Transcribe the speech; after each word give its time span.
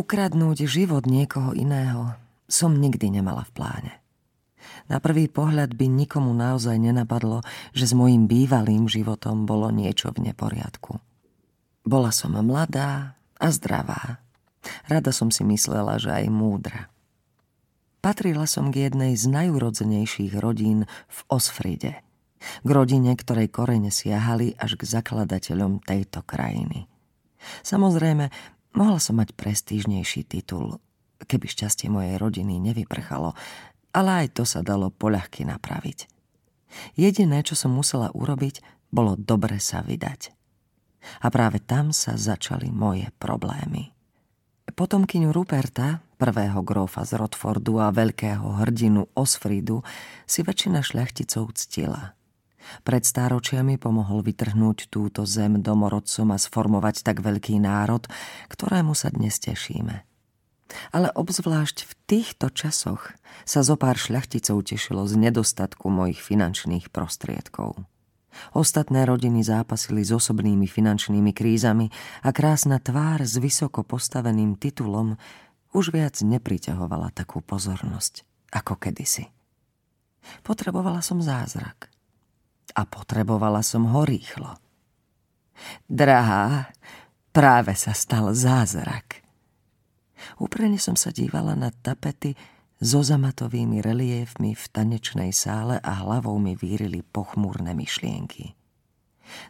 Ukradnúť 0.00 0.64
život 0.64 1.04
niekoho 1.04 1.52
iného 1.52 2.16
som 2.48 2.72
nikdy 2.72 3.20
nemala 3.20 3.44
v 3.44 3.52
pláne. 3.52 3.92
Na 4.88 4.96
prvý 4.96 5.28
pohľad 5.28 5.76
by 5.76 5.92
nikomu 5.92 6.32
naozaj 6.32 6.80
nenapadlo, 6.80 7.44
že 7.76 7.84
s 7.84 7.92
mojim 7.92 8.24
bývalým 8.24 8.88
životom 8.88 9.44
bolo 9.44 9.68
niečo 9.68 10.08
v 10.16 10.32
neporiadku. 10.32 10.96
Bola 11.84 12.16
som 12.16 12.32
mladá 12.32 13.12
a 13.36 13.46
zdravá. 13.52 14.24
Rada 14.88 15.12
som 15.12 15.28
si 15.28 15.44
myslela, 15.44 16.00
že 16.00 16.08
aj 16.08 16.32
múdra. 16.32 16.88
Patrila 18.00 18.48
som 18.48 18.72
k 18.72 18.88
jednej 18.88 19.20
z 19.20 19.28
najúrodzenejších 19.28 20.32
rodín 20.40 20.88
v 21.12 21.18
Osfride. 21.28 22.00
K 22.40 22.68
rodine, 22.72 23.12
ktorej 23.12 23.52
korene 23.52 23.92
siahali 23.92 24.56
až 24.56 24.80
k 24.80 24.88
zakladateľom 24.96 25.84
tejto 25.84 26.24
krajiny. 26.24 26.88
Samozrejme, 27.60 28.32
mohla 28.74 28.98
som 29.02 29.18
mať 29.18 29.34
prestížnejší 29.34 30.26
titul, 30.26 30.78
keby 31.24 31.46
šťastie 31.46 31.90
mojej 31.92 32.16
rodiny 32.16 32.58
nevyprchalo, 32.60 33.36
ale 33.90 34.10
aj 34.24 34.26
to 34.38 34.44
sa 34.46 34.62
dalo 34.62 34.90
poľahky 34.94 35.42
napraviť. 35.46 36.06
Jediné, 36.94 37.42
čo 37.42 37.58
som 37.58 37.74
musela 37.74 38.14
urobiť, 38.14 38.62
bolo 38.94 39.18
dobre 39.18 39.58
sa 39.58 39.82
vydať. 39.82 40.30
A 41.24 41.26
práve 41.32 41.58
tam 41.58 41.90
sa 41.90 42.14
začali 42.14 42.70
moje 42.70 43.08
problémy. 43.18 43.90
Potomkyňu 44.70 45.34
Ruperta, 45.34 45.98
prvého 46.14 46.62
grófa 46.62 47.02
z 47.02 47.18
Rotfordu 47.18 47.82
a 47.82 47.90
veľkého 47.90 48.62
hrdinu 48.62 49.10
Osfridu, 49.18 49.82
si 50.30 50.46
väčšina 50.46 50.78
šľachticov 50.84 51.50
ctila. 51.58 52.14
Pred 52.84 53.02
stáročiami 53.02 53.80
pomohol 53.80 54.24
vytrhnúť 54.24 54.92
túto 54.92 55.24
zem 55.24 55.60
domorodcom 55.60 56.32
a 56.32 56.38
sformovať 56.38 57.02
tak 57.02 57.24
veľký 57.24 57.58
národ, 57.58 58.04
ktorému 58.52 58.92
sa 58.92 59.10
dnes 59.10 59.40
tešíme– 59.40 60.04
ale 60.94 61.10
obzvlášť 61.12 61.86
v 61.86 61.92
týchto 62.06 62.46
časoch 62.50 63.14
sa 63.42 63.60
zo 63.66 63.74
pár 63.74 63.98
šľachticov 63.98 64.62
tešilo 64.62 65.06
z 65.06 65.18
nedostatku 65.18 65.90
mojich 65.90 66.22
finančných 66.22 66.90
prostriedkov. 66.90 67.82
Ostatné 68.54 69.02
rodiny 69.10 69.42
zápasili 69.42 70.06
s 70.06 70.14
osobnými 70.14 70.70
finančnými 70.70 71.34
krízami 71.34 71.90
a 72.22 72.30
krásna 72.30 72.78
tvár 72.78 73.26
s 73.26 73.42
vysoko 73.42 73.82
postaveným 73.82 74.54
titulom 74.54 75.18
už 75.74 75.90
viac 75.90 76.14
nepriťahovala 76.22 77.10
takú 77.10 77.42
pozornosť 77.42 78.22
ako 78.54 78.78
kedysi. 78.78 79.26
Potrebovala 80.46 81.02
som 81.02 81.18
zázrak. 81.18 81.89
A 82.76 82.82
potrebovala 82.86 83.60
som 83.66 83.90
ho 83.90 84.02
rýchlo. 84.06 84.56
Drahá, 85.90 86.70
práve 87.34 87.76
sa 87.76 87.92
stal 87.92 88.32
zázrak. 88.32 89.20
Úprene 90.40 90.76
som 90.76 90.96
sa 90.96 91.12
dívala 91.12 91.56
na 91.56 91.72
tapety 91.72 92.36
so 92.80 93.04
zamatovými 93.04 93.84
reliéfmi 93.84 94.56
v 94.56 94.64
tanečnej 94.72 95.36
sále 95.36 95.76
a 95.84 96.00
hlavou 96.00 96.40
mi 96.40 96.56
vírili 96.56 97.04
pochmúrne 97.04 97.76
myšlienky. 97.76 98.56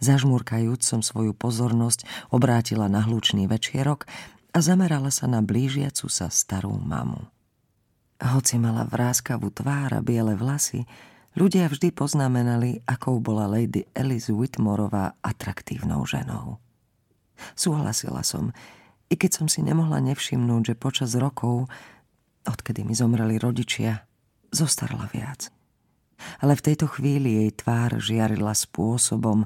Zažmúrkajúc 0.00 0.80
som 0.80 1.00
svoju 1.04 1.36
pozornosť 1.36 2.30
obrátila 2.32 2.88
na 2.88 3.04
hlučný 3.04 3.44
večierok 3.50 4.08
a 4.56 4.58
zamerala 4.64 5.12
sa 5.12 5.28
na 5.28 5.44
blížiacu 5.44 6.08
sa 6.08 6.32
starú 6.32 6.72
mamu. 6.80 7.28
Hoci 8.16 8.56
mala 8.56 8.88
vrázkavú 8.88 9.52
tvár 9.52 9.92
a 9.92 10.00
biele 10.00 10.32
vlasy, 10.32 10.88
ľudia 11.36 11.68
vždy 11.68 11.92
poznamenali, 11.92 12.82
akou 12.88 13.20
bola 13.20 13.46
Lady 13.46 13.84
Alice 13.92 14.32
Whitmorová 14.32 15.14
atraktívnou 15.20 16.02
ženou. 16.08 16.58
Súhlasila 17.52 18.24
som, 18.24 18.56
i 19.06 19.14
keď 19.14 19.44
som 19.44 19.46
si 19.46 19.60
nemohla 19.62 20.00
nevšimnúť, 20.02 20.72
že 20.72 20.74
počas 20.74 21.12
rokov, 21.14 21.68
odkedy 22.48 22.82
mi 22.82 22.96
zomreli 22.96 23.36
rodičia, 23.36 24.02
zostarla 24.50 25.06
viac. 25.12 25.52
Ale 26.40 26.56
v 26.56 26.64
tejto 26.72 26.88
chvíli 26.88 27.44
jej 27.44 27.50
tvár 27.52 28.00
žiarila 28.00 28.56
spôsobom, 28.56 29.44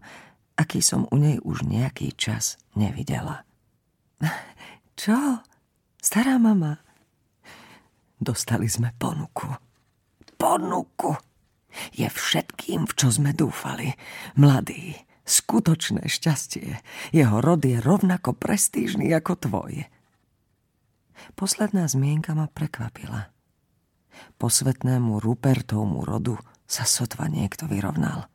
aký 0.54 0.78
som 0.78 1.10
u 1.10 1.16
nej 1.18 1.42
už 1.42 1.66
nejaký 1.66 2.14
čas 2.14 2.56
nevidela. 2.78 3.42
Čo? 5.00 5.42
Stará 6.00 6.38
mama? 6.38 6.78
Dostali 8.20 8.68
sme 8.70 8.94
ponuku. 8.94 9.48
Ponuku! 10.36 11.29
Je 11.94 12.06
všetkým, 12.06 12.86
v 12.86 12.92
čo 12.96 13.08
sme 13.14 13.30
dúfali. 13.30 13.94
Mladý, 14.34 14.98
skutočné 15.26 16.10
šťastie. 16.10 16.82
Jeho 17.14 17.38
rod 17.38 17.62
je 17.62 17.78
rovnako 17.78 18.34
prestížny 18.34 19.10
ako 19.14 19.32
tvoj. 19.38 19.72
Posledná 21.38 21.86
zmienka 21.86 22.34
ma 22.34 22.50
prekvapila. 22.50 23.30
Posvetnému 24.40 25.20
Rupertovmu 25.20 26.02
rodu 26.02 26.36
sa 26.66 26.84
sotva 26.84 27.28
niekto 27.30 27.70
vyrovnal. 27.70 28.26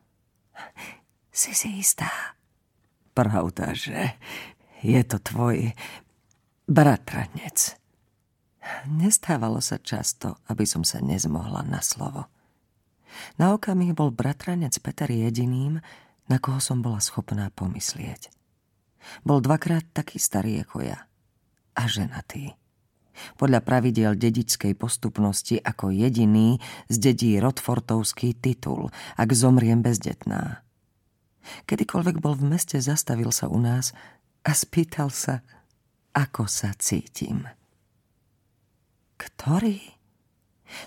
Si 1.35 1.51
si 1.51 1.81
istá? 1.81 2.38
Pravda, 3.12 3.75
že 3.75 4.16
je 4.79 5.01
to 5.03 5.19
tvoj 5.19 5.75
bratranec. 6.68 7.75
Nestávalo 8.90 9.62
sa 9.62 9.78
často, 9.78 10.41
aby 10.50 10.66
som 10.66 10.81
sa 10.81 11.00
nezmohla 11.00 11.63
na 11.68 11.79
slovo. 11.85 12.28
Na 13.40 13.56
okamih 13.56 13.96
bol 13.96 14.12
bratranec 14.12 14.76
Peter 14.80 15.08
jediným, 15.08 15.80
na 16.26 16.38
koho 16.42 16.58
som 16.59 16.81
bola 16.81 17.00
schopná 17.00 17.53
pomyslieť. 17.53 18.34
Bol 19.22 19.42
dvakrát 19.42 19.86
taký 19.94 20.18
starý 20.18 20.66
ako 20.66 20.81
ja 20.81 21.06
a 21.78 21.84
ženatý. 21.86 22.58
Podľa 23.40 23.64
pravidiel 23.64 24.20
dedičskej 24.20 24.75
postupnosti 24.75 25.56
ako 25.64 25.88
jediný 25.96 26.59
zdedí 26.92 27.40
Rotfortovský 27.40 28.36
titul, 28.36 28.92
ak 29.16 29.30
zomriem 29.31 29.80
bezdetná. 29.80 30.66
Kedykoľvek 31.70 32.20
bol 32.20 32.36
v 32.36 32.58
meste, 32.58 32.75
zastavil 32.81 33.31
sa 33.31 33.48
u 33.48 33.62
nás 33.62 33.96
a 34.44 34.52
spýtal 34.52 35.14
sa, 35.14 35.46
ako 36.12 36.50
sa 36.50 36.75
cítim. 36.75 37.48
Ktorý? 39.16 39.94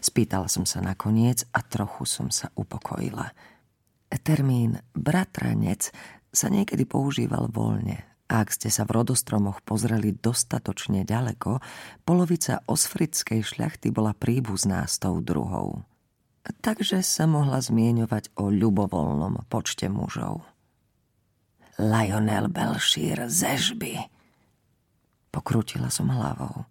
Spýtala 0.01 0.51
som 0.51 0.67
sa 0.67 0.83
nakoniec 0.83 1.47
a 1.55 1.63
trochu 1.63 2.05
som 2.07 2.29
sa 2.31 2.51
upokojila– 2.55 3.31
Termín 4.09 4.81
bratranec 4.97 5.93
sa 6.33 6.49
niekedy 6.49 6.89
používal 6.89 7.53
voľne 7.53 8.09
ak 8.29 8.53
ste 8.53 8.69
sa 8.69 8.85
v 8.85 9.01
rodostromoch 9.01 9.65
pozreli 9.65 10.13
dostatočne 10.13 11.01
ďaleko, 11.09 11.65
polovica 12.05 12.61
osfrickej 12.69 13.41
šľachty 13.41 13.89
bola 13.89 14.13
príbuzná 14.13 14.85
s 14.85 15.01
tou 15.01 15.25
druhou. 15.25 15.81
Takže 16.45 17.01
sa 17.01 17.25
mohla 17.25 17.57
zmieňovať 17.65 18.37
o 18.37 18.53
ľubovoľnom 18.53 19.49
počte 19.49 19.89
mužov. 19.89 20.45
Lionel 21.81 22.53
Belšír 22.53 23.33
zežby. 23.33 23.97
Pokrútila 25.33 25.89
som 25.89 26.13
hlavou. 26.13 26.69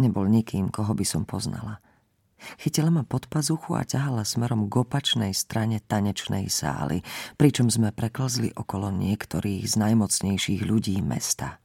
Nebol 0.00 0.32
nikým, 0.32 0.72
koho 0.72 0.96
by 0.96 1.04
som 1.04 1.28
poznala– 1.28 1.76
Chytila 2.60 2.92
ma 2.92 3.02
pod 3.06 3.30
pazuchu 3.30 3.72
a 3.78 3.86
ťahala 3.86 4.26
smerom 4.26 4.68
k 4.68 4.84
opačnej 4.84 5.32
strane 5.32 5.80
tanečnej 5.80 6.50
sály, 6.52 7.00
pričom 7.40 7.72
sme 7.72 7.94
preklzli 7.94 8.52
okolo 8.52 8.92
niektorých 8.92 9.64
z 9.64 9.74
najmocnejších 9.80 10.60
ľudí 10.66 11.00
mesta. 11.00 11.62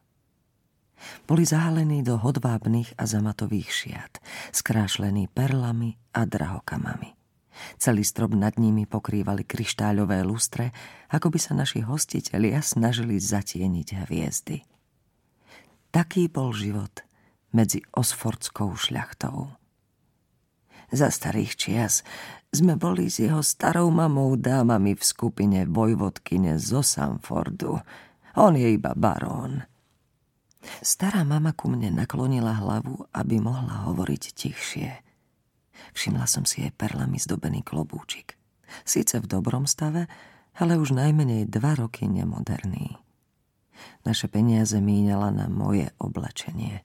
Boli 1.27 1.47
zahalení 1.47 2.03
do 2.03 2.19
hodvábnych 2.19 2.95
a 2.99 3.07
zamatových 3.07 3.69
šiat, 3.71 4.13
skrášlení 4.51 5.31
perlami 5.31 5.95
a 6.11 6.27
drahokamami. 6.27 7.15
Celý 7.75 8.07
strop 8.07 8.31
nad 8.35 8.55
nimi 8.55 8.87
pokrývali 8.87 9.43
kryštáľové 9.43 10.23
lustre, 10.23 10.71
ako 11.11 11.27
by 11.27 11.39
sa 11.39 11.53
naši 11.55 11.83
hostitelia 11.83 12.63
snažili 12.63 13.19
zatieniť 13.19 13.87
hviezdy. 14.07 14.63
Taký 15.91 16.31
bol 16.31 16.55
život 16.55 17.03
medzi 17.51 17.83
osfordskou 17.91 18.77
šľachtou. 18.77 19.58
Za 20.89 21.13
starých 21.13 21.53
čias 21.53 22.01
sme 22.49 22.73
boli 22.73 23.13
s 23.13 23.21
jeho 23.21 23.45
starou 23.45 23.93
mamou 23.93 24.33
dámami 24.33 24.97
v 24.97 25.03
skupine 25.05 25.69
vojvodkyne 25.69 26.57
zo 26.57 26.81
Samfordu. 26.81 27.77
On 28.37 28.53
je 28.57 28.73
iba 28.73 28.97
barón. 28.97 29.69
Stará 30.81 31.23
mama 31.23 31.53
ku 31.53 31.71
mne 31.71 31.93
naklonila 31.93 32.57
hlavu, 32.57 33.07
aby 33.13 33.39
mohla 33.39 33.87
hovoriť 33.87 34.23
tichšie. 34.33 34.89
Všimla 35.95 36.25
som 36.27 36.43
si 36.43 36.65
jej 36.65 36.73
perlami 36.73 37.21
zdobený 37.21 37.63
klobúčik. 37.63 38.35
Síce 38.83 39.21
v 39.21 39.29
dobrom 39.29 39.65
stave, 39.65 40.09
ale 40.59 40.75
už 40.75 40.91
najmenej 40.91 41.47
dva 41.47 41.77
roky 41.79 42.05
nemoderný. 42.09 42.99
Naše 44.03 44.27
peniaze 44.27 44.75
míňala 44.83 45.31
na 45.31 45.47
moje 45.47 45.87
oblečenie. 46.01 46.83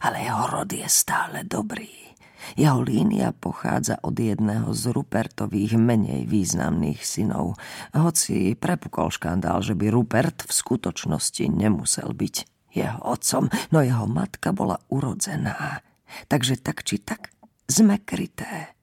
Ale 0.00 0.16
jeho 0.22 0.44
rod 0.46 0.70
je 0.70 0.86
stále 0.86 1.42
dobrý. 1.42 2.09
Jeho 2.54 2.80
línia 2.82 3.34
pochádza 3.36 4.00
od 4.02 4.16
jedného 4.18 4.70
z 4.74 4.90
Rupertových 4.90 5.78
menej 5.78 6.26
významných 6.26 7.02
synov, 7.02 7.58
hoci 7.94 8.54
prepukol 8.58 9.12
škandál, 9.12 9.62
že 9.62 9.78
by 9.78 9.90
Rupert 9.90 10.46
v 10.46 10.52
skutočnosti 10.52 11.44
nemusel 11.46 12.10
byť 12.10 12.34
jeho 12.74 13.00
otcom, 13.02 13.50
no 13.74 13.78
jeho 13.82 14.06
matka 14.06 14.54
bola 14.54 14.78
urodzená. 14.90 15.82
Takže 16.26 16.58
tak 16.58 16.82
či 16.82 16.98
tak 16.98 17.30
sme 17.70 18.02
kryté. 18.02 18.74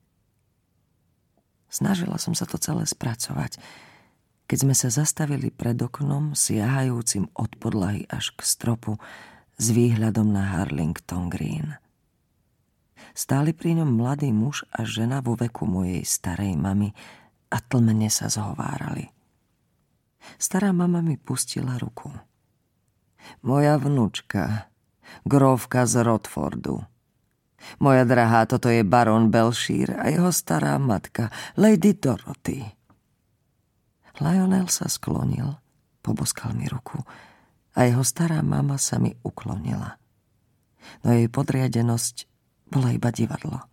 Snažila 1.68 2.16
som 2.16 2.32
sa 2.32 2.48
to 2.48 2.56
celé 2.56 2.88
spracovať, 2.88 3.60
keď 4.48 4.58
sme 4.64 4.76
sa 4.76 4.88
zastavili 4.88 5.52
pred 5.52 5.76
oknom, 5.76 6.32
siahajúcim 6.32 7.28
od 7.36 7.52
podlahy 7.60 8.08
až 8.08 8.32
k 8.32 8.48
stropu, 8.48 8.96
s 9.60 9.76
výhľadom 9.76 10.32
na 10.32 10.56
Harlington 10.56 11.28
Green. 11.28 11.76
Stáli 13.18 13.50
pri 13.50 13.82
ňom 13.82 13.98
mladý 13.98 14.30
muž 14.30 14.62
a 14.70 14.86
žena 14.86 15.26
vo 15.26 15.34
veku 15.34 15.66
mojej 15.66 16.06
starej 16.06 16.54
mamy 16.54 16.94
a 17.50 17.58
tlmene 17.58 18.14
sa 18.14 18.30
zhovárali. 18.30 19.10
Stará 20.38 20.70
mama 20.70 21.02
mi 21.02 21.18
pustila 21.18 21.82
ruku. 21.82 22.14
Moja 23.42 23.82
vnúčka, 23.82 24.70
grovka 25.26 25.90
z 25.90 26.06
Rodfordu. 26.06 26.86
Moja 27.82 28.06
drahá, 28.06 28.46
toto 28.46 28.70
je 28.70 28.86
baron 28.86 29.34
Belšír 29.34 29.98
a 29.98 30.14
jeho 30.14 30.30
stará 30.30 30.78
matka, 30.78 31.34
Lady 31.58 31.98
Dorothy. 31.98 32.70
Lionel 34.22 34.70
sa 34.70 34.86
sklonil, 34.86 35.58
poboskal 36.06 36.54
mi 36.54 36.70
ruku 36.70 37.02
a 37.74 37.80
jeho 37.82 38.06
stará 38.06 38.46
mama 38.46 38.78
sa 38.78 39.02
mi 39.02 39.18
uklonila. 39.26 39.98
No 41.02 41.18
jej 41.18 41.26
podriadenosť 41.34 42.37
bola 42.72 42.94
iba 42.96 43.10
divadlo. 43.12 43.64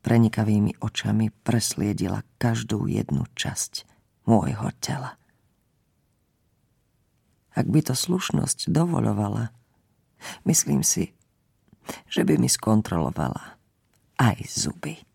Prenikavými 0.00 0.80
očami 0.80 1.28
presliedila 1.44 2.24
každú 2.40 2.88
jednu 2.88 3.28
časť 3.36 3.84
môjho 4.24 4.72
tela. 4.80 5.20
Ak 7.52 7.66
by 7.68 7.80
to 7.84 7.92
slušnosť 7.92 8.72
dovolovala, 8.72 9.52
myslím 10.48 10.80
si, 10.86 11.12
že 12.06 12.24
by 12.24 12.38
mi 12.38 12.48
skontrolovala 12.48 13.58
aj 14.16 14.36
zuby. 14.46 15.09